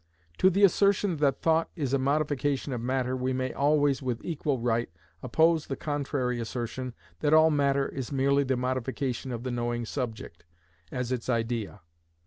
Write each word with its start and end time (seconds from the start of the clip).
To 0.39 0.49
the 0.49 0.63
assertion 0.63 1.17
that 1.17 1.43
thought 1.43 1.69
is 1.75 1.93
a 1.93 1.99
modification 1.99 2.73
of 2.73 2.81
matter 2.81 3.15
we 3.15 3.33
may 3.33 3.53
always, 3.53 4.01
with 4.01 4.25
equal 4.25 4.57
right, 4.57 4.89
oppose 5.21 5.67
the 5.67 5.75
contrary 5.75 6.39
assertion 6.39 6.95
that 7.19 7.35
all 7.35 7.51
matter 7.51 7.87
is 7.87 8.11
merely 8.11 8.41
the 8.43 8.57
modification 8.57 9.31
of 9.31 9.43
the 9.43 9.51
knowing 9.51 9.85
subject, 9.85 10.43
as 10.91 11.11
its 11.11 11.29
idea. 11.29 11.81